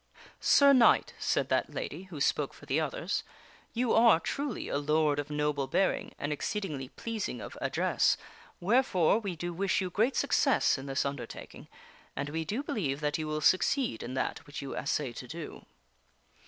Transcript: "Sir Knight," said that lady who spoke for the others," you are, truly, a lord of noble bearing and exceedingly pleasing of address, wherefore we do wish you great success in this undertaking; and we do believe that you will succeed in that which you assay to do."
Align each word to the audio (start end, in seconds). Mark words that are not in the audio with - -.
"Sir 0.39 0.73
Knight," 0.73 1.13
said 1.19 1.49
that 1.49 1.75
lady 1.75 2.05
who 2.05 2.19
spoke 2.19 2.55
for 2.55 2.65
the 2.65 2.79
others," 2.79 3.23
you 3.75 3.93
are, 3.93 4.19
truly, 4.19 4.67
a 4.67 4.79
lord 4.79 5.19
of 5.19 5.29
noble 5.29 5.67
bearing 5.67 6.15
and 6.17 6.33
exceedingly 6.33 6.89
pleasing 6.89 7.39
of 7.39 7.55
address, 7.61 8.17
wherefore 8.59 9.19
we 9.19 9.35
do 9.35 9.53
wish 9.53 9.79
you 9.79 9.91
great 9.91 10.15
success 10.15 10.75
in 10.75 10.87
this 10.87 11.05
undertaking; 11.05 11.67
and 12.15 12.29
we 12.29 12.43
do 12.43 12.63
believe 12.63 12.99
that 12.99 13.19
you 13.19 13.27
will 13.27 13.41
succeed 13.41 14.01
in 14.01 14.15
that 14.15 14.39
which 14.47 14.59
you 14.59 14.75
assay 14.75 15.13
to 15.13 15.27
do." 15.27 15.67